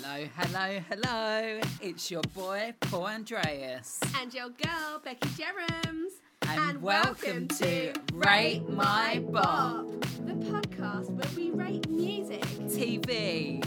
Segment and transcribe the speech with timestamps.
[0.00, 1.60] Hello, hello, hello.
[1.80, 3.98] It's your boy, Paul Andreas.
[4.20, 6.12] And your girl, Becky Jerams.
[6.46, 9.86] And, welcome, to Rate My Bop
[10.24, 13.64] the podcast where we rate music, TV,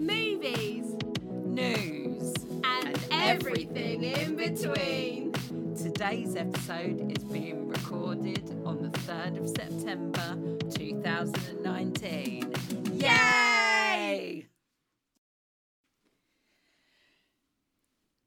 [0.00, 2.34] movies, news.
[2.64, 5.32] and, And everything in between.
[5.76, 10.36] Today's episode is being recorded on the 3rd of September
[10.70, 12.54] 2019.
[12.94, 14.49] Yay!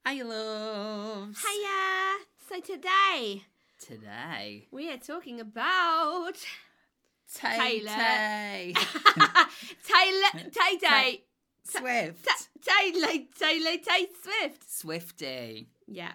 [0.04, 1.42] Hi, loves.
[1.42, 2.18] Hiya!
[2.48, 3.42] So today
[3.80, 6.34] Today, we are talking about
[7.34, 7.90] Tay Taylor.
[7.90, 8.74] Tay
[9.84, 11.24] Taylor Tay Tay
[11.64, 12.28] Swift.
[12.62, 14.70] Taylor Taylor Tay Swift.
[14.70, 15.68] Swifty.
[15.86, 16.12] Yeah,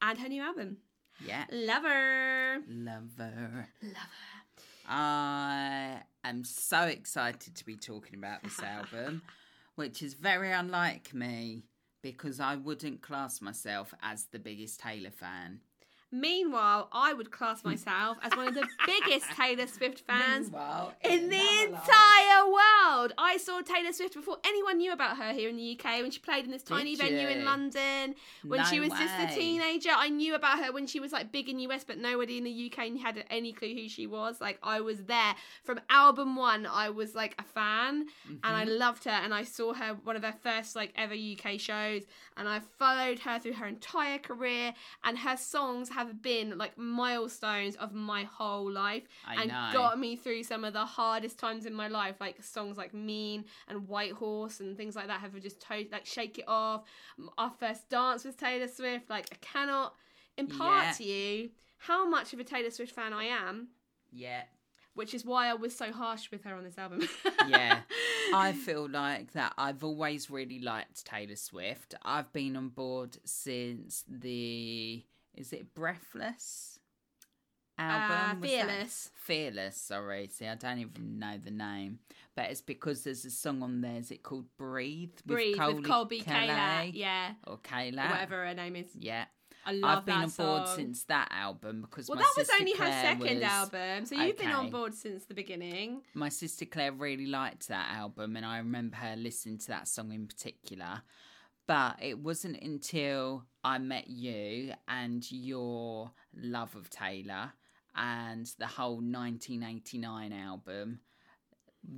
[0.00, 0.78] and her new album,
[1.24, 1.44] Yeah.
[1.50, 2.62] Lover.
[2.68, 3.68] Lover.
[3.82, 3.98] Lover.
[4.88, 9.22] I am so excited to be talking about this album,
[9.76, 11.64] which is very unlike me
[12.02, 15.60] because I wouldn't class myself as the biggest Taylor fan.
[16.12, 21.30] Meanwhile, I would class myself as one of the biggest Taylor Swift fans Meanwhile, in
[21.30, 21.36] the
[21.68, 23.12] entire world.
[23.16, 26.20] I saw Taylor Swift before anyone knew about her here in the UK when she
[26.20, 27.44] played in this tiny Did venue in?
[27.46, 28.14] London.
[28.46, 31.32] When No she was just a teenager, I knew about her when she was like
[31.32, 34.40] big in the US, but nobody in the UK had any clue who she was.
[34.40, 36.66] Like I was there from album one.
[36.66, 38.06] I was like a fan,
[38.44, 38.78] and I Mm-hmm.
[38.78, 39.10] loved her.
[39.10, 42.02] And I saw her one of her first like ever UK shows,
[42.36, 44.74] and I followed her through her entire career.
[45.04, 49.70] And her songs have been like milestones of my whole life I and know.
[49.72, 53.44] got me through some of the hardest times in my life like songs like mean
[53.68, 56.84] and white horse and things like that have just to- like shake it off
[57.38, 59.94] our first dance with taylor swift like i cannot
[60.38, 60.92] impart Yeah.
[60.92, 63.68] to you how much of a taylor swift fan i am
[64.12, 64.42] Yeah.
[64.94, 67.06] which is why i was so harsh with her on this album
[67.48, 67.80] Yeah.
[68.34, 71.94] I feel like that I've always really liked Taylor Swift.
[72.02, 75.02] I've been on board since the
[75.34, 76.78] is it Breathless
[77.78, 78.42] album?
[78.42, 79.10] Uh, Fearless.
[79.14, 80.28] Fearless, sorry.
[80.28, 81.98] See, I don't even know the name.
[82.36, 85.10] But it's because there's a song on there, is it called Breathe?
[85.26, 88.10] breathe with Colbie Calais kayla yeah Or Kayla.
[88.10, 89.24] whatever her name is Yeah.
[89.66, 90.46] i love I've been on song.
[90.64, 94.38] board since that album because well that was only her second was- album so you've
[94.38, 98.58] been on board since the beginning my sister Claire really liked that album, and I
[98.58, 101.02] remember her listening to that song in particular.
[101.66, 107.52] But it wasn't until I met you and your love of Taylor
[107.94, 111.00] and the whole 1989 album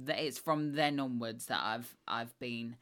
[0.04, 2.76] that it's from then onwards that I've I've been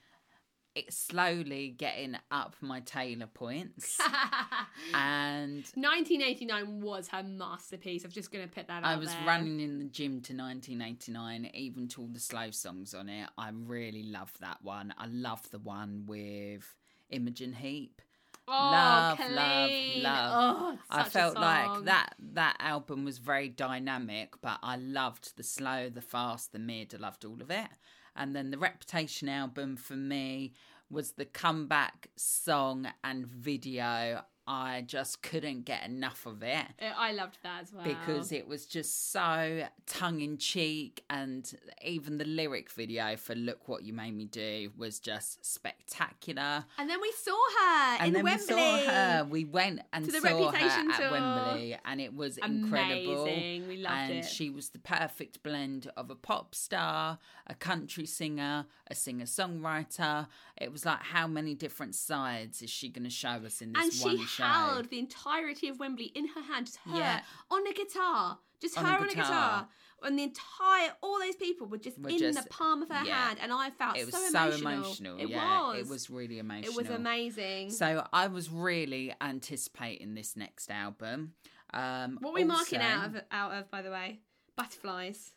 [0.75, 3.99] it slowly getting up my Taylor points
[4.95, 8.05] and 1989 was her masterpiece.
[8.05, 9.27] I'm just going to put that out I was there.
[9.27, 13.29] running in the gym to 1989, even to all the slow songs on it.
[13.37, 14.95] I really love that one.
[14.97, 16.75] I love the one with
[17.11, 18.01] Imogen Heap.
[18.49, 19.71] Oh, love, love,
[20.03, 20.33] love.
[20.35, 25.91] Oh, I felt like that that album was very dynamic, but I loved the slow,
[25.91, 26.93] the fast, the mid.
[26.93, 27.69] I loved all of it.
[28.15, 30.55] And then the Reputation album for me
[30.91, 34.23] was the comeback song and video.
[34.53, 37.85] I just couldn't get enough of it Uh, I loved that as well.
[37.85, 41.43] because it was just so tongue in cheek and
[41.83, 46.89] even the lyric video for look what you made me do was just spectacular and
[46.91, 48.55] then we saw her and in then Wembley.
[48.55, 51.11] we saw her we went and To the saw Reputation her at tour.
[51.13, 54.25] Wembley and it was incredible We loved and it.
[54.25, 60.27] she was the perfect blend of a pop star a country singer a singer songwriter
[60.61, 63.83] it was like how many different sides is she going to show us in this
[63.83, 67.23] and she one show held the entirety of Wembley in her hand, just her Yeah.
[67.51, 69.69] on a guitar, just On a her on a guitar.
[70.05, 73.05] And the entire, all those people were just Were in just- the palm of her
[73.05, 73.29] yeah.
[73.29, 74.73] hand, and I felt it was so so emotional.
[74.73, 75.19] emotional.
[75.21, 75.79] It yeah, was.
[75.79, 76.73] it was really emotional.
[76.73, 77.71] It was amazing.
[77.71, 81.35] So I was really anticipating this next album.
[81.73, 84.21] Um, what were we marking out of out of, by the way?
[84.57, 85.35] Butterflies.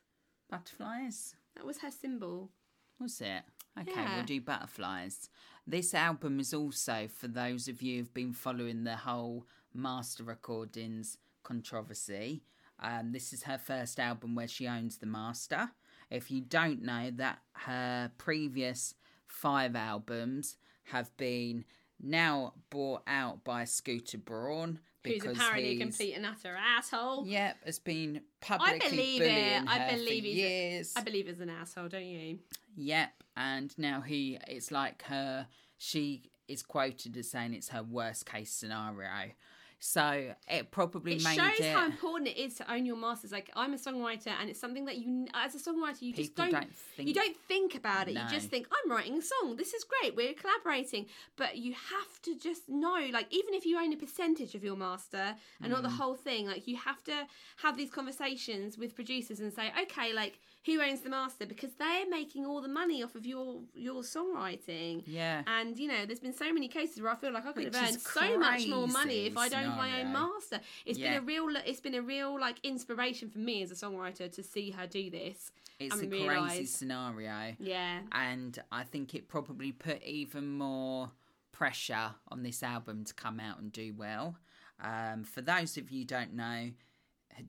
[0.50, 1.36] Butterflies.
[1.56, 2.52] That was her symbol.
[3.00, 3.44] Was it?
[3.80, 4.16] Okay, Yeah.
[4.16, 5.30] we'll do butterflies.
[5.68, 11.18] This album is also for those of you who've been following the whole master recordings
[11.44, 12.44] controversy.
[12.80, 15.72] Um, this is her first album where she owns the master.
[16.12, 18.94] If you don't know that her previous
[19.28, 20.58] five albums
[20.92, 21.66] have been
[22.02, 27.26] now bought out by Scooter Braun Who's because apparently a complete and utter asshole.
[27.26, 29.64] Yep, has been publicly I believe it.
[29.68, 30.94] I her believe for he's- years.
[30.96, 32.40] I believe is an asshole, don't you?
[32.76, 35.48] Yep, and now he it's like her
[35.78, 39.32] she is quoted as saying it's her worst case scenario.
[39.80, 41.74] So it probably it made shows it.
[41.76, 43.32] how important it is to own your masters.
[43.32, 46.52] Like I'm a songwriter, and it's something that you, as a songwriter, you just don't,
[46.52, 48.16] don't think- you don't think about it.
[48.16, 48.24] No.
[48.24, 49.56] You just think I'm writing a song.
[49.58, 50.16] This is great.
[50.16, 51.06] We're collaborating,
[51.36, 54.76] but you have to just know, like even if you own a percentage of your
[54.76, 55.98] master and not the Mm.
[55.98, 57.28] whole thing, like you have to
[57.58, 62.10] have these conversations with producers and say, okay, like who owns the master because they're
[62.10, 65.04] making all the money off of your your songwriting.
[65.06, 65.44] yeah.
[65.48, 67.76] And you know, there's been so many cases where I feel like I could Which
[67.76, 70.62] have earned so much more money if I'd owned my own master.
[70.86, 71.20] It's Yeah.
[71.20, 74.44] been a real, it's been a real like inspiration for me as a songwriter to
[74.44, 75.52] see her do this.
[75.80, 77.56] It's a crazy scenario.
[77.60, 81.12] Yeah, and I think it probably put even more
[81.52, 84.38] pressure on this album to come out and do well.
[84.80, 86.72] Um, for those of you don't know,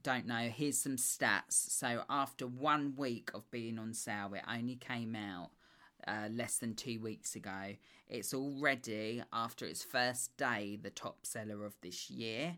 [0.02, 1.52] don't know, here's some stats.
[1.52, 5.50] So after one week of being on sale, it only came out
[6.06, 7.74] uh, less than two weeks ago.
[8.08, 12.56] It's already after its first day the top seller of this year.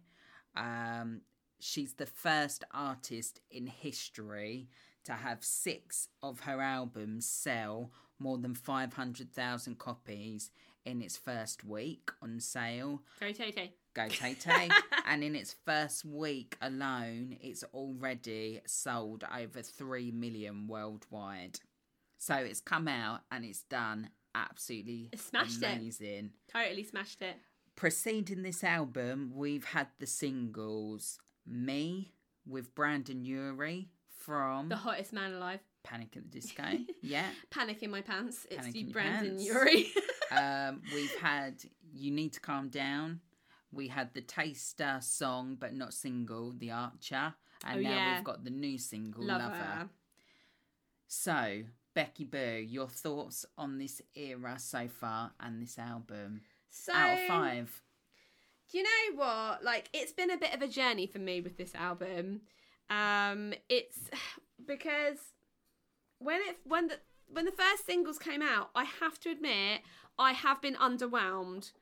[0.56, 1.22] Um,
[1.58, 4.68] she's the first artist in history
[5.04, 10.50] to have six of her albums sell more than 500,000 copies
[10.84, 13.02] in its first week on sale.
[13.20, 13.52] go Tay
[13.94, 14.68] Go Tay Tay.
[15.06, 21.60] and in its first week alone, it's already sold over 3 million worldwide.
[22.18, 25.76] So it's come out and it's done absolutely It smashed it.
[25.76, 26.30] amazing.
[26.52, 27.36] Totally smashed it.
[27.76, 32.12] Preceding this album, we've had the singles Me
[32.46, 35.60] with Brendon Urie from The hottest man alive.
[35.84, 36.64] Panic at the Disco.
[37.02, 37.26] yeah.
[37.50, 38.46] Panic in my pants.
[38.50, 39.44] It's Panic you, Brendon pants.
[39.46, 39.86] Urie.
[40.30, 41.54] Um, we've had
[41.94, 43.20] You Need to Calm Down.
[43.72, 47.32] We had the Taster song, but not single, The Archer.
[47.64, 48.14] And Oh, now yeah.
[48.16, 49.54] we've got the new single, Love Lover.
[49.54, 49.88] her.
[51.06, 51.62] So,
[51.98, 56.42] Becky Boo, your thoughts on this era so far and this album?
[56.70, 57.82] So Out of five.
[58.70, 59.64] Do you know what?
[59.64, 62.42] Like, it's been a bit of a journey for me with this album.
[62.88, 63.98] Um, it's
[64.64, 65.18] because
[66.20, 69.80] when it when the when the first singles came out, I have to admit
[70.16, 71.72] I have been underwhelmed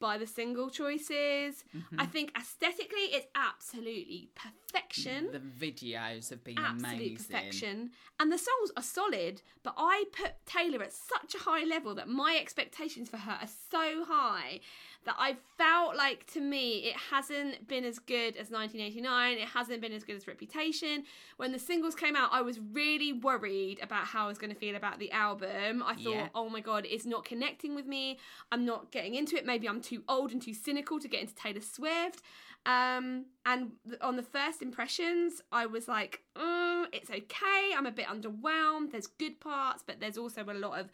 [0.00, 1.64] by the single choices.
[1.76, 2.00] Mm-hmm.
[2.00, 5.30] I think aesthetically, it's absolutely perfection.
[5.32, 7.16] The videos have been Absolute amazing.
[7.16, 7.90] perfection.
[8.20, 12.08] And the songs are solid, but I put Taylor at such a high level that
[12.08, 14.60] my expectations for her are so high
[15.06, 19.38] that I felt like to me it hasn't been as good as 1989.
[19.38, 21.04] It hasn't been as good as Reputation.
[21.38, 24.58] When the singles came out, I was really worried about how I was going to
[24.58, 25.82] feel about the album.
[25.84, 26.28] I thought, Yeah.
[26.34, 28.18] oh my god, it's not connecting with me.
[28.52, 29.46] I'm not getting into it.
[29.46, 32.22] Maybe I'm too old and too cynical to get into Taylor Swift.
[32.66, 33.70] Um, and
[34.00, 37.70] on the first impressions, I was like, mm, it's okay.
[37.76, 38.90] I'm a bit underwhelmed.
[38.90, 40.90] There's good parts, but there's also a lot of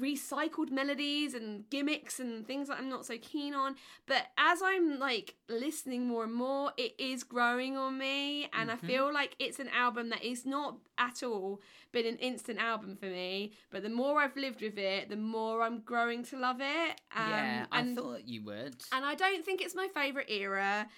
[0.00, 3.76] recycled melodies and gimmicks and things that I'm not so keen on.
[4.06, 8.76] But as I'm like listening more and more, it is growing on me, and I
[8.76, 11.60] feel like it's an album that is not at all
[11.92, 13.52] been an instant album for me.
[13.70, 17.00] But the more I've lived with it, the more I'm growing to love it.
[17.14, 18.76] Um, yeah, I and- thought you would.
[18.92, 20.88] and I don't think it's my favourite era.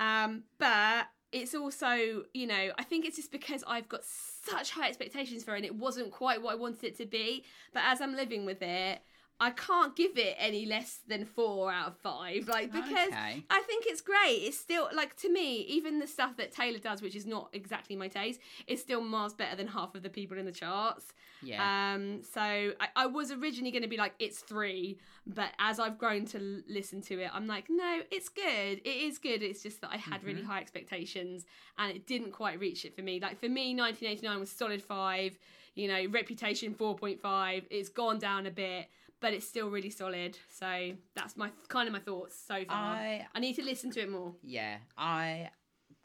[0.00, 4.88] Um, but it's also, you know, I think it's just because I've got such high
[4.88, 7.44] expectations for it and it wasn't quite what I wanted it to be.
[7.74, 9.00] But as I'm living with it,
[9.40, 12.48] I can't give it any less than four out of five.
[12.48, 13.44] Like, because Okay.
[13.48, 14.40] I think it's great.
[14.42, 17.94] It's still, like, to me, even the stuff that Taylor does, which is not exactly
[17.94, 21.12] my taste, is still miles better than half of the people in the charts.
[21.40, 21.94] Yeah.
[21.94, 25.98] Um, so I, I was originally going to be like, it's three, but as I've
[25.98, 28.80] grown to l- listen to it, I'm like, no, it's good.
[28.84, 29.44] It is good.
[29.44, 31.46] It's just that I had really high expectations
[31.78, 33.20] and it didn't quite reach it for me.
[33.20, 35.38] Like for me, 1989 was solid five.
[35.76, 37.62] You know, Reputation 4.5.
[37.70, 38.88] It's gone down a bit,
[39.20, 40.38] but it's still really solid.
[40.50, 42.94] So that's my kind of my thoughts so far.
[42.94, 44.34] I I need to listen to it more.
[44.42, 45.50] Yeah, I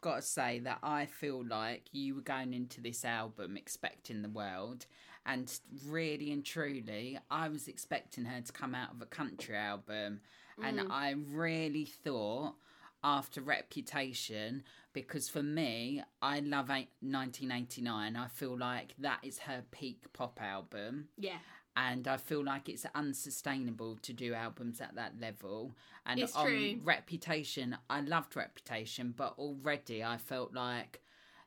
[0.00, 4.28] got to say that I feel like you were going into this album expecting the
[4.28, 4.86] world,
[5.26, 5.52] and
[5.86, 10.20] really and truly, I was expecting her to come out of a country album,
[10.62, 10.90] and mm.
[10.90, 12.54] I really thought
[13.04, 18.16] after Reputation, because for me, I love 1989.
[18.16, 21.38] I feel like that is her peak pop album Yeah.
[21.76, 25.74] And I feel like it's unsustainable to do albums at that level.
[26.06, 26.80] And It's on true.
[26.84, 31.00] Reputation, I loved Reputation, but already I felt like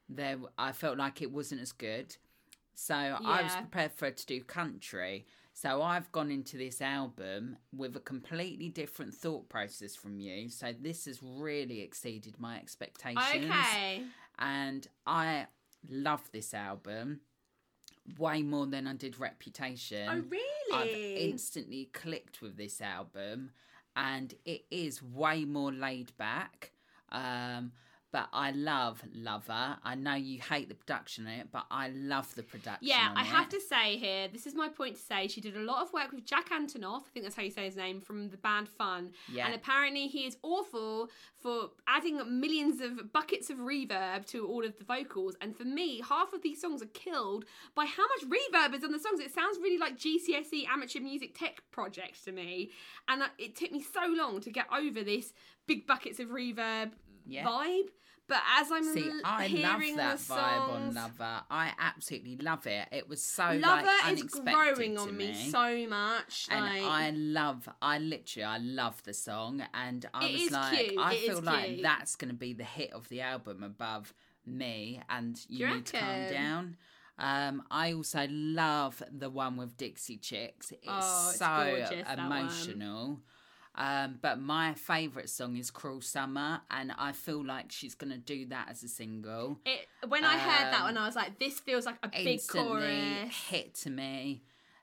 [0.09, 2.15] there, I felt like it wasn't as good.
[2.75, 5.25] So I was prepared for her to do country.
[5.53, 10.49] So I've gone into this album with a completely different thought process from you.
[10.49, 14.03] So this has really exceeded my expectations Okay.
[14.37, 15.47] and I
[15.89, 17.21] love this album
[18.17, 20.07] way more than I did Reputation.
[20.09, 20.73] Oh, really?
[20.73, 23.51] I've instantly clicked with this album,
[23.95, 26.71] and it is way more laid back.
[27.11, 27.71] Um,
[28.11, 29.77] but I love Lover.
[29.83, 32.87] I know you hate the production on it, but I love the production.
[32.87, 35.27] Yeah, I have to say here, this is my point to say.
[35.27, 37.65] She did a lot of work with Jack Antonoff, I think that's how you say
[37.65, 39.11] his name, from the band Fun.
[39.31, 39.45] Yeah.
[39.45, 44.77] And apparently he is awful for adding millions of buckets of reverb to all of
[44.77, 45.35] the vocals.
[45.41, 47.45] And for me, half of these songs are killed
[47.75, 49.19] by how much reverb is on the songs.
[49.19, 52.71] It sounds really like GCSE amateur music tech project to me.
[53.07, 55.33] And it took me so long to get over this
[55.67, 56.91] big buckets of reverb
[57.27, 57.45] Yeah.
[57.45, 57.87] vibe.
[58.29, 61.41] But as I'm See, l- I love that the vibe on Lover.
[61.49, 62.85] I absolutely love it.
[62.91, 65.27] It was so Lover like is growing on me.
[65.29, 65.49] me.
[65.49, 66.47] so much.
[66.51, 70.99] and like, I love, I literally, I love the song, and I was like, cute,
[70.99, 71.83] I it feel like cute.
[71.83, 74.13] that's going to be the hit of the album above
[74.45, 76.77] me, and you, you need to calm down.
[77.19, 80.71] Um, I also love the one with Dixie Chicks.
[80.71, 83.21] It's Oh, it's so gorgeous, emotional.
[83.77, 88.17] Um, but my favourite song is Cruel Summer, and I feel like she's going to
[88.17, 89.59] do that as a single.
[89.65, 92.39] it, when I heard that Um, one, I was like, this feels like a big
[92.47, 93.29] chorus.
[93.49, 94.41] hit to me.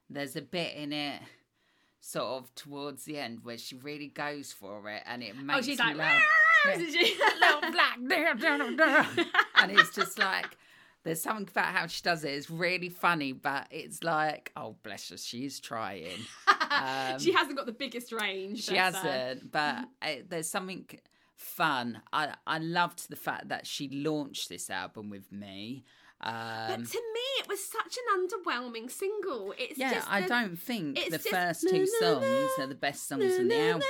[0.09, 1.21] There's a bit in it,
[2.01, 5.63] sort of towards the end, where she really goes for it, and it makes Oh,
[5.63, 6.23] she's me like, laugh.
[6.77, 7.17] She?
[7.41, 7.99] Little black
[9.57, 10.57] and it's just like
[11.03, 12.29] there's something about how she does it.
[12.31, 16.07] It's really funny, but it's like, oh bless her, she's trying.
[16.83, 18.65] Um, she hasn't got the biggest range.
[18.65, 20.87] she hasn't, but uh, there's something
[21.37, 22.01] fun.
[22.13, 25.85] I I loved the fact that she launched this album with me.
[26.21, 26.31] But
[26.79, 29.53] Um, to me, it was such an underwhelming single.
[29.59, 32.75] It's yeah, just I don't think the just first two na, songs na, are the
[32.77, 33.83] best songs in the album.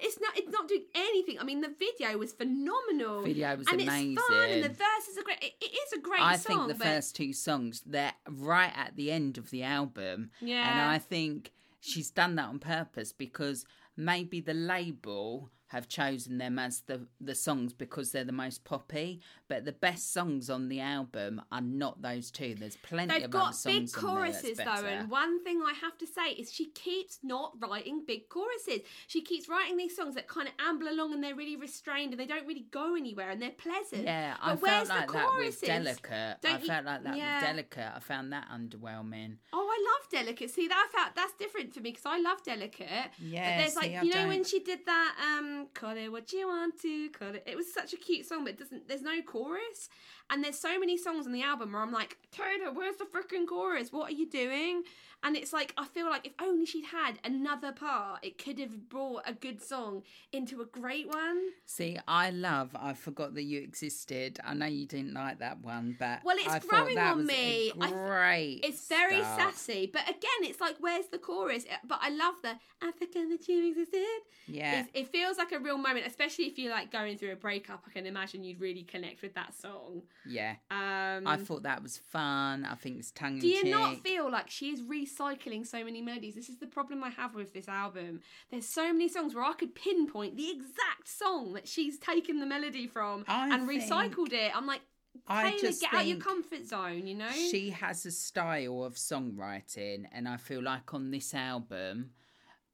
[0.00, 0.38] It's not.
[0.38, 1.38] It's not doing anything.
[1.40, 3.22] I mean, the video was phenomenal.
[3.24, 4.12] Video was and amazing.
[4.12, 5.42] it's fun, and the verses are great.
[5.42, 6.28] It, it is a great song.
[6.28, 6.56] I song.
[6.56, 10.70] think the but first two songs they're right at the end of the album, Yeah.
[10.70, 11.52] and I think
[11.84, 13.64] she's done that on purpose because
[13.96, 19.20] maybe the label have chosen them as the the songs because they're the most poppy,
[19.48, 22.54] but the best songs on the album are not those two.
[22.58, 25.60] There's plenty They've of other got big songs on there choruses though, and one thing
[25.66, 28.80] I have to say is she keeps not writing big choruses.
[29.08, 32.20] She keeps writing these songs that kind of amble along and they're really restrained and
[32.20, 34.04] they don't really go anywhere and they're pleasant.
[34.04, 35.60] Yeah, but I where's felt like the that with choruses?
[35.60, 36.12] Delicate.
[36.14, 37.34] I Don't you- felt like that yeah.
[37.40, 37.92] with Delicate.
[37.96, 39.36] I found that underwhelming.
[39.52, 40.50] Oh, I love Delicate.
[40.50, 43.10] See, that I felt that's different for me because I love Delicate.
[43.20, 45.96] Yeah, but there's like see, I you know when don't- she did that um call
[45.96, 47.44] it what you want to call it.
[47.46, 48.88] It was such a cute song, but it doesn't.
[48.88, 49.88] There's no chorus,
[50.30, 53.46] and there's so many songs on the album where I'm like, Taylor, where's the freaking
[53.46, 53.92] chorus?
[53.92, 54.82] What are you doing?
[55.22, 58.90] And it's like I feel like if only she'd had another part, it could have
[58.90, 60.02] brought a good song
[60.32, 61.40] into a great one.
[61.64, 62.76] See, I love.
[62.78, 64.38] I forgot that you existed.
[64.44, 67.72] I know you didn't like that one, but Well, it's I growing on me.
[67.80, 68.60] I th- great.
[68.64, 69.54] It's very start.
[69.54, 71.64] sassy, but again, it's like where's the chorus?
[71.72, 72.50] Uh, but I love the
[72.82, 74.04] I forgot that you existed.
[74.46, 77.36] Yeah, It's, it feels like a real moment, especially if you're like going through a
[77.36, 77.82] breakup.
[77.86, 80.02] I can imagine you'd really connect with that song.
[80.26, 80.56] Yeah.
[80.70, 82.64] Um, I thought that was fun.
[82.64, 83.70] I think it's tongue in do you cheek.
[83.70, 86.34] not feel like she is recycling so many melodies?
[86.34, 88.20] This is the problem I have with this album.
[88.50, 92.46] There's so many songs where I could pinpoint the exact song that she's taken the
[92.46, 94.56] melody from I and recycled it.
[94.56, 94.80] I'm like,
[95.26, 97.30] I Taylor, just get out your comfort zone, you know?
[97.30, 102.10] She has a style of songwriting, and I feel like on this album.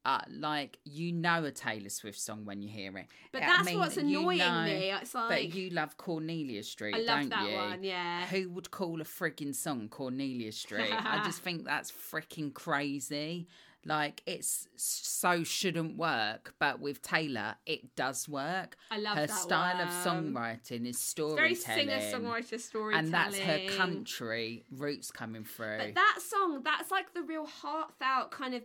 [0.03, 3.65] Uh, like you know a Taylor Swift song when you hear it, but I that's
[3.67, 4.91] mean, what's you annoying know- me.
[4.91, 7.55] It's like But you love Cornelia Street, I love don't that you?
[7.55, 8.25] one, yeah.
[8.25, 10.91] Who would call a frigging song Cornelia Street?
[10.91, 13.47] I just think that's freaking crazy.
[13.83, 18.77] Like it's so shouldn't work, but with Taylor, it does work.
[18.91, 23.39] I love her style of songwriting is It's very storytelling, singer songwriter storytelling, and that's
[23.39, 25.77] her country roots coming through.
[25.79, 28.61] But that song, that's like the real heartfelt kind of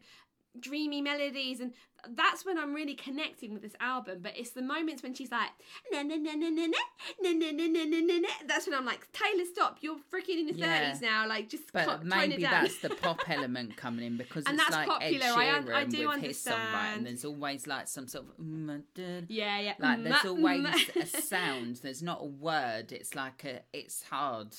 [0.60, 1.72] dreamy melodies, and
[2.10, 4.18] that's when I'm really connecting with this album.
[4.22, 5.50] But it's the moments when she's like,
[5.92, 6.78] na na na na na na
[7.22, 8.28] na na na na na na na.
[8.46, 9.78] That's when I'm like, Taylor, stop!
[9.80, 10.84] You're freaking in your Yeah.
[10.86, 11.26] thirties now.
[11.26, 14.76] Like, just but tone maybe that's the pop element coming in because And it's that's
[14.76, 17.04] like popular, Ed I Sheeran un- I do with his songwriting.
[17.04, 18.82] There's always like some sort of mm,
[19.28, 19.74] yeah, yeah.
[19.78, 24.54] like there's always a sound there's not a word it's like a it's hard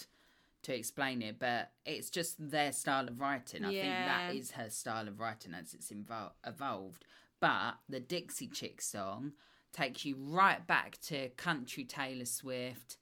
[0.67, 4.69] to explain it but it's just their style of writing i think that is her
[4.69, 5.93] style of writing as it's
[6.45, 7.05] evolved
[7.39, 9.31] but the dixie chick song
[9.71, 12.97] takes you right back to country taylor swift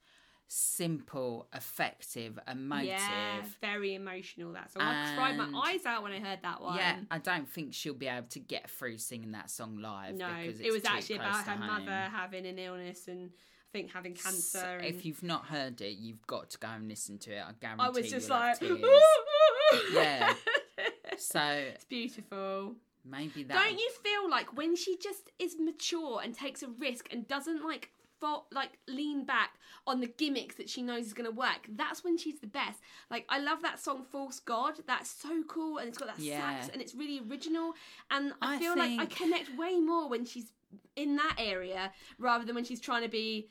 [0.47, 4.53] simple effective emotive Yeah, very emotional.
[4.53, 4.83] That song.
[4.83, 6.77] I cried my eyes out when I heard that one.
[6.77, 10.15] yeah, I don't think she'll be able to get through singing that song live.
[10.15, 11.67] No, because it was actually about her home.
[11.67, 13.31] mother having an illness and
[13.75, 14.59] think having cancer.
[14.59, 17.43] So and if you've not heard it, you've got to go and listen to it.
[17.45, 18.57] I guarantee I was just like.
[19.93, 20.33] Yeah.
[21.17, 22.75] So it's beautiful.
[23.05, 23.53] maybe that.
[23.53, 27.63] Don't you feel like when she just is mature and takes a risk and doesn't
[27.63, 29.51] like fo- like lean back
[29.87, 31.67] on the gimmicks that she knows is going to work.
[31.69, 32.81] That's when she's the best.
[33.09, 36.39] Like I love that song "False God." That's so cool, and it's got that Yeah.
[36.41, 37.73] sax, and it's really original.
[38.11, 40.51] And I, I feel like I connect way more when she's
[40.97, 43.47] in that area rather than when she's trying to be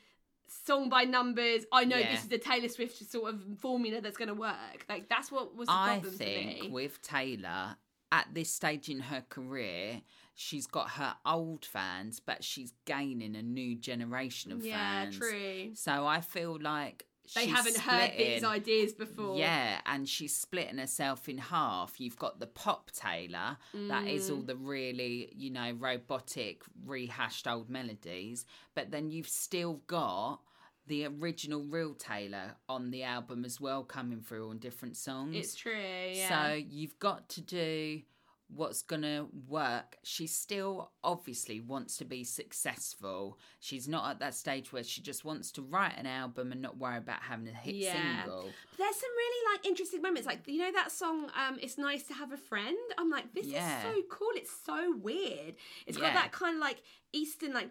[0.47, 1.65] song by numbers.
[1.71, 2.11] I know Yeah.
[2.15, 4.85] this is a Taylor Swift sort of formula that's going to work.
[4.89, 6.69] Like that's what was the I problem think for me.
[6.71, 7.77] with Taylor
[8.11, 10.01] at this stage in her career,
[10.35, 15.17] she's got her old fans, but she's gaining a new generation of yeah, fans.
[15.17, 15.71] true.
[15.75, 19.37] So I feel like They haven't heard these ideas before.
[19.37, 21.99] Yeah, and she's splitting herself in half.
[21.99, 24.35] You've got the pop Taylor, that is Mm.
[24.35, 28.45] all the really, you know, robotic, rehashed old melodies.
[28.73, 30.41] But then you've still got
[30.87, 35.35] the original real Taylor on the album as well, coming through on different songs.
[35.35, 35.73] It's true.
[35.73, 36.29] Yeah.
[36.49, 38.01] So you've got to do
[38.47, 39.97] what's gonna work.
[40.03, 43.37] She still obviously wants to be successful.
[43.59, 46.77] She's not at that stage where she just wants to write an album and not
[46.77, 48.21] worry about having a hit Yeah.
[48.23, 48.51] single.
[48.71, 50.27] But there's some really like interesting moments.
[50.27, 53.47] Like you know that song, um, "It's Nice to Have a Friend." I'm like, this
[53.47, 53.77] Yeah.
[53.77, 54.29] is so cool.
[54.35, 55.55] It's so weird.
[55.85, 56.81] It's got that kind of like
[57.15, 57.69] Eastern like.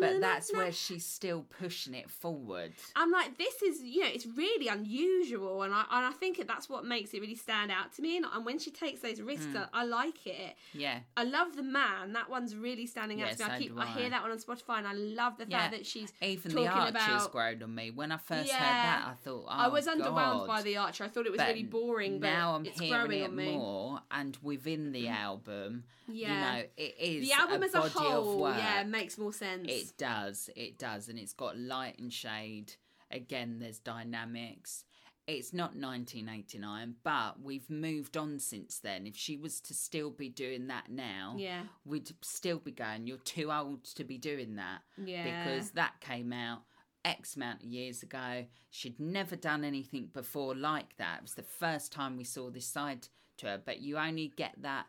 [0.00, 2.72] But that's where she's still pushing it forward.
[2.96, 6.68] I'm like, this is you know, it's really unusual, and I and I think that's
[6.68, 8.16] what makes it really stand out to me.
[8.16, 9.58] And, and when she takes those risks, Hmm.
[9.72, 10.56] I, I like it.
[10.72, 11.00] Yeah.
[11.16, 12.12] I love the man.
[12.14, 13.50] That one's really standing out Yeah, to me.
[13.54, 13.86] I keep do I.
[13.86, 15.58] hear that one on Spotify, and I love the Yeah.
[15.60, 16.90] fact that she's Even talking the Archer's
[17.24, 17.32] about.
[17.32, 17.90] grown on me.
[17.90, 18.56] When I first Yeah.
[18.58, 21.04] heard that, I thought, oh, I was underwhelmed by the Archer.
[21.04, 23.36] I thought it was But really boring, but now I'm it's hearing growing it on
[23.36, 23.52] me.
[23.56, 26.28] more, and within the album, Yeah.
[26.28, 29.66] you know, it is the album a as a whole, of yeah, makes more sense.
[29.68, 32.74] It does, it does, and it's got light and shade.
[33.10, 34.84] Again, there's dynamics.
[35.26, 39.06] It's not 1989, but we've moved on since then.
[39.06, 43.18] If she was to still be doing that now, yeah, we'd still be going, You're
[43.18, 44.80] too old to be doing that.
[45.02, 46.62] yeah, Because that came out
[47.04, 48.46] X amount of years ago.
[48.70, 51.18] She'd never done anything before like that.
[51.18, 53.08] It was the first time we saw this side
[53.38, 54.86] to her, but you only get that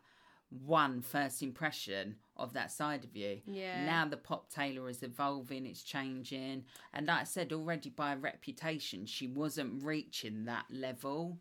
[0.65, 3.41] one first impression of that side of you.
[3.45, 3.85] Yeah.
[3.85, 6.65] Now the pop Taylor is evolving, it's changing.
[6.93, 11.39] And like I said already by reputation, she wasn't reaching that level.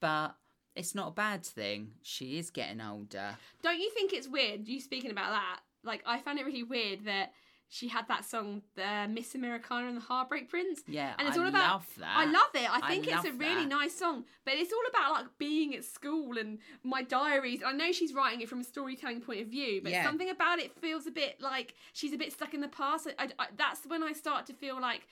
[0.00, 0.36] But
[0.74, 1.92] it's not a bad thing.
[2.02, 3.36] She is getting older.
[3.62, 4.68] Don't you think it's weird?
[4.68, 5.60] You speaking about that?
[5.82, 7.32] Like, I found it really weird that
[7.68, 10.82] she had that song, the Miss Americana and the Heartbreak Prince.
[10.86, 11.70] Yeah, and it's I all about.
[11.72, 12.16] love that.
[12.16, 12.70] I love it.
[12.70, 13.68] I I think it's a really that.
[13.68, 17.62] nice song, but it's all about like being at school and my diaries.
[17.66, 20.04] I know she's writing it from a storytelling point of view, but Yeah.
[20.04, 23.08] something about it feels a bit like she's a bit stuck in the past.
[23.18, 25.06] I, I- that's when I start to feel like.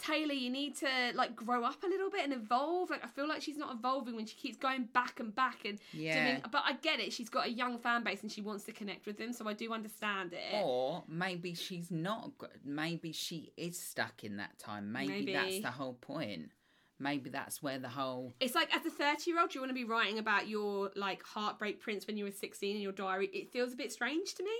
[0.00, 2.90] Taylor, you need to like grow up a little bit and evolve.
[2.90, 5.78] Like I feel like she's not evolving when she keeps going back and back and
[5.92, 6.22] Yeah.
[6.24, 6.42] doing.
[6.50, 7.12] But I get it.
[7.12, 9.52] She's got a young fan base and she wants to connect with them, so I
[9.52, 10.54] do understand it.
[10.64, 12.32] Or maybe she's not.
[12.64, 14.90] Maybe she is stuck in that time.
[14.92, 15.32] Maybe, Maybe.
[15.32, 16.50] that's the whole point.
[16.98, 18.32] Maybe that's where the whole.
[18.40, 21.22] It's like as a 30 year old, you want to be writing about your like
[21.22, 23.28] heartbreak prince when you were 16 in your diary?
[23.32, 24.50] It feels a bit strange to me,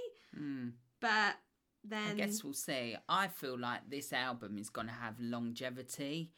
[0.40, 1.34] Mm, but
[1.84, 2.96] then I guess we'll see.
[3.08, 6.30] I feel like this album is going to have longevity.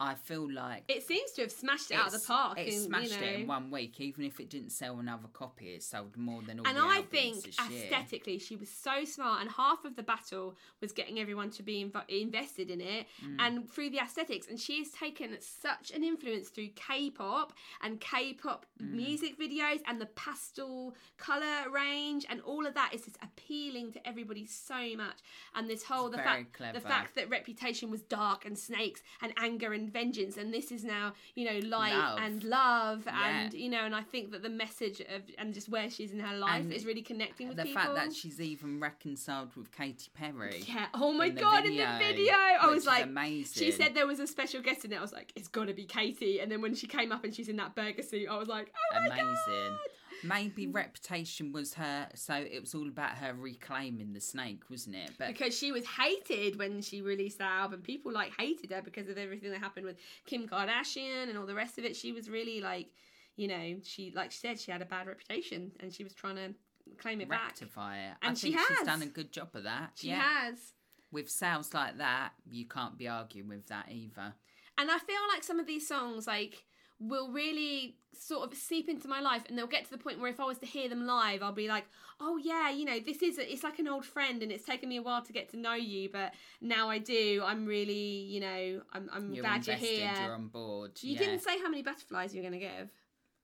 [0.00, 2.56] I feel like it seems to have smashed it out of the park.
[2.58, 5.26] It in, smashed you know, it in one week, even if it didn't sell another
[5.32, 5.70] copy.
[5.74, 7.82] It sold more than all and the I think this year.
[7.84, 11.84] aesthetically, she was so smart, and half of the battle was getting everyone to be
[11.84, 13.36] inv- invested in it, Mm.
[13.40, 14.46] and through the aesthetics.
[14.46, 18.92] And she has taken such an influence through K-pop and K-pop Mm.
[18.92, 24.06] music videos and the pastel color range, and all of that is just appealing to
[24.06, 25.18] everybody so much.
[25.56, 26.78] And this whole It's the fact clever.
[26.78, 30.84] the fact that Reputation was dark and snakes and anger and vengeance, and this is
[30.84, 32.18] now you know light Love.
[32.22, 33.40] and love, Yeah.
[33.44, 36.20] and you know, and I think that the message of and just where she's in
[36.20, 37.82] her life And is really connecting with the people.
[37.82, 40.62] fact that she's even reconciled with Katy Perry.
[40.66, 40.86] yeah.
[40.94, 41.64] Oh my in god!
[41.64, 43.62] in the video, video, I was like, amazing.
[43.64, 44.96] she said there was a special guest in it.
[44.96, 46.40] I was like, it's got to be Katy.
[46.40, 48.72] And then when she came up and she's in that burger suit, I was like,
[48.94, 49.26] oh my amazing.
[49.26, 49.78] god!
[50.22, 55.12] Maybe Reputation was her, so it was all about her reclaiming the snake, wasn't it?
[55.18, 57.82] But Because she was hated when she released that album.
[57.82, 61.54] People like hated her because of everything that happened with Kim Kardashian and all the
[61.54, 61.94] rest of it.
[61.96, 62.88] She was really like,
[63.36, 66.36] you know, she like she said she had a bad reputation and she was trying
[66.36, 66.54] to
[66.98, 67.42] claim it back.
[67.48, 68.14] rectify it.
[68.22, 68.86] And I she think she's has.
[68.86, 69.92] done a good job of that.
[69.94, 70.46] She yeah.
[70.46, 70.72] has.
[71.10, 74.34] With sounds like that, you can't be arguing with that either.
[74.76, 76.64] And I feel like some of these songs like
[77.00, 80.28] will really sort of seep into my life and they'll get to the point where
[80.30, 81.84] if I was to hear them live I'll be like
[82.20, 84.88] oh yeah you know this is a, it's like an old friend and it's taken
[84.88, 88.40] me a while to get to know you but now I do I'm really you
[88.40, 90.92] know I'm, I'm You're glad you're here you're on board.
[91.00, 91.18] you yeah.
[91.20, 92.90] didn't say how many butterflies you're going to give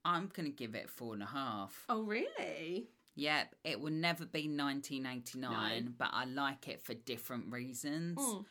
[0.05, 1.85] I'm going to give it four and a half.
[1.89, 5.91] oh really Yeah, it will never be 1989, No.
[5.97, 8.19] but I like it for different reasons.
[8.19, 8.45] Mm.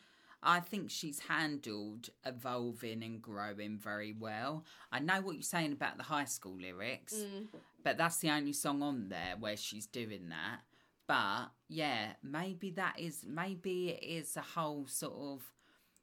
[0.46, 4.64] I think she's handled evolving and growing very well.
[4.92, 7.46] I know what you're saying about the high school lyrics, Mm.
[7.82, 10.60] but that's the only song on there where she's doing that.
[11.06, 15.50] But yeah, maybe that is maybe it is a whole sort of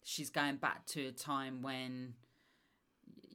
[0.03, 2.15] she's going back to a time when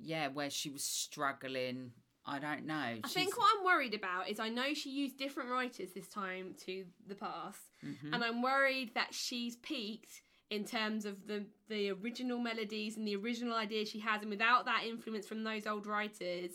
[0.00, 1.92] yeah, where she was struggling.
[2.28, 2.74] I don't know.
[3.04, 6.54] I think what I'm worried about is I know she used different writers this time
[6.66, 8.14] to the past, Mm-hmm.
[8.14, 13.16] and I'm worried that she's peaked in terms of the the original melodies and the
[13.16, 16.52] original ideas she has, and without that influence from those old writers,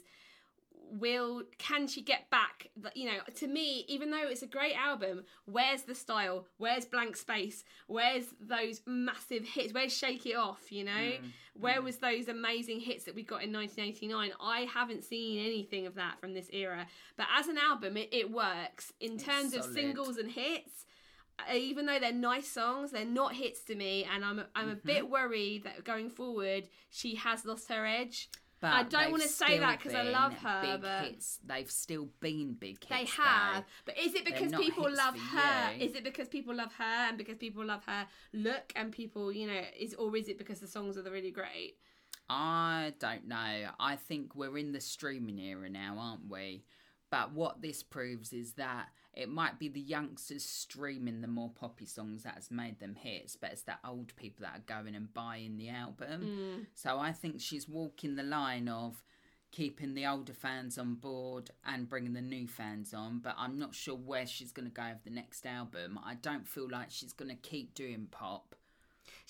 [1.00, 2.68] will can she get back?
[2.76, 6.48] the- You know, to me, even though it's a great album, where's the style?
[6.58, 7.64] Where's Blank Space?
[7.88, 9.74] Where's those massive hits?
[9.74, 10.72] Where's Shake It Off?
[10.72, 14.32] You know, Mm, where was those amazing hits that we got in 1989?
[14.42, 16.88] I haven't seen anything of that from this era.
[17.18, 20.86] But as an album, it, it works in It's terms of singles and hits.
[21.54, 24.88] Even though they're nice songs, they're not hits to me, and I'm I'm a Mm-hmm.
[24.88, 28.30] bit worried that going forward she has lost her edge.
[28.60, 31.40] But I don't wanna say that because I love her, Big but- hits.
[31.44, 32.90] They've still been big hits.
[32.90, 33.24] They though.
[33.24, 35.74] have, but is it because people love her?
[35.76, 35.86] you.
[35.86, 39.48] Is it because people love her and because people love her look and people, you
[39.48, 41.78] know, is or is it because the songs are really great?
[42.30, 43.70] I don't know.
[43.80, 46.64] I think we're in the streaming era now, aren't we?
[47.12, 51.86] But what this proves is that it might be the youngsters streaming the more poppy
[51.86, 55.14] songs that has made them hits, but it's the old people that are going and
[55.14, 56.22] buying the album.
[56.24, 56.66] Mm.
[56.74, 59.04] So I think she's walking the line of
[59.52, 63.20] keeping the older fans on board and bringing the new fans on.
[63.20, 66.00] But I'm not sure where she's going to go with the next album.
[66.04, 68.56] I don't feel like she's going to keep doing pop.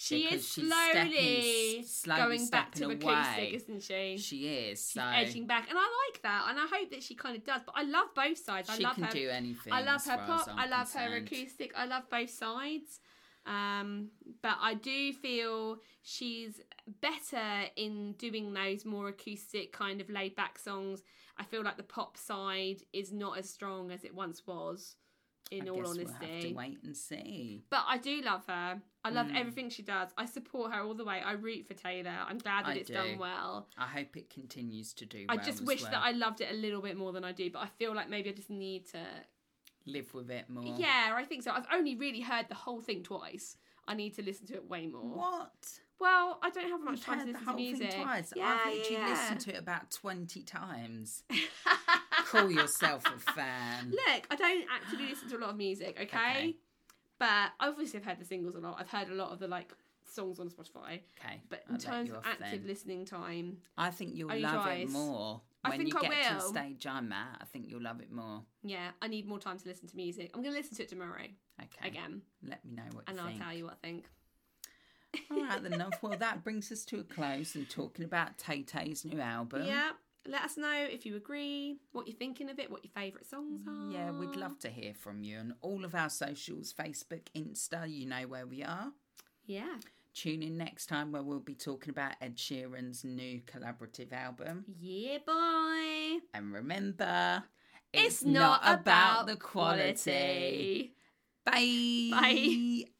[0.04, 3.52] She is slowly, stepping- slowly going back to acoustic, away.
[3.54, 4.18] isn't she?
[4.18, 4.90] She is.
[4.90, 7.62] She's edging back, and I like that, and I hope that she kind of does.
[7.64, 8.68] But I love both sides.
[8.68, 9.12] I she love can her.
[9.12, 9.72] do anything.
[9.72, 10.48] I love her pop.
[10.58, 11.72] I love her acoustic.
[11.76, 13.00] I love both sides.
[13.46, 14.10] Um,
[14.42, 16.62] but I do feel she's
[17.00, 21.04] better in doing those more acoustic kind of laid back songs.
[21.38, 24.96] I feel like the pop side is not as strong as it once was.
[25.52, 27.64] In I all guess honesty, we'll have to wait and see.
[27.70, 28.82] but I do love her.
[29.04, 29.36] I love Mm.
[29.40, 30.10] everything she does.
[30.18, 31.20] I support her all the way.
[31.26, 32.16] I root for Taylor.
[32.28, 32.94] I'm glad that I it's do.
[32.94, 33.68] done well.
[33.78, 35.26] I hope it continues to do.
[35.28, 35.92] I well just wish well.
[35.92, 38.10] that I loved it a little bit more than I do, but I feel like
[38.10, 39.00] maybe I just need to.
[39.88, 40.64] live with it more.
[40.78, 41.52] Yeah, I think so.
[41.52, 43.58] I've only really heard the whole thing twice.
[43.88, 45.02] I need to listen to it way more.
[45.02, 45.80] What?
[46.00, 47.92] Well, I don't have much You've time to listen to whole music.
[47.92, 48.32] thing twice.
[48.36, 51.24] Yeah, I've literally yeah, listened to it about twenty times.
[52.32, 53.92] Call yourself a fan.
[53.92, 56.06] Look, I don't actually listen to a lot of music, okay?
[56.06, 56.56] Okay.
[57.20, 58.78] But obviously, I've heard the singles a lot.
[58.80, 59.72] I've heard a lot of the like
[60.10, 61.02] songs on Spotify.
[61.20, 62.68] Okay, But in let terms of active then.
[62.68, 64.90] listening time, I think you'll love twice.
[64.90, 67.38] it more I when think you I get to the stage I'm at.
[67.42, 68.42] I think you'll love it more.
[68.64, 70.32] yeah, I need more time to listen to music.
[70.34, 71.22] I'm going to listen to it tomorrow
[71.62, 73.42] Okay, again, let me know what and I'll think.
[73.44, 74.06] tell you what I think.
[75.30, 75.94] All right, then, love.
[76.02, 79.66] Well, that brings us to a close and talking about Tay Tay's new album.
[79.66, 79.92] Yeah.
[80.28, 83.62] Let us know if you agree, what you're thinking of it, what your favourite songs
[83.68, 83.92] are.
[83.92, 88.06] Yeah, we'd love to hear from you on all of our socials Facebook, Insta, you
[88.06, 88.92] know where we are.
[89.46, 89.78] Yeah.
[90.14, 94.66] Tune in next time where we'll be talking about Ed Sheeran's new collaborative album.
[94.78, 96.20] Yeah, boy.
[96.34, 97.44] And remember,
[97.94, 100.94] It's, not, about, the quality.
[101.46, 102.10] Bye.
[102.12, 102.92] Bye.